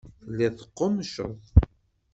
[0.23, 1.33] Telliḍ teqqummceḍ.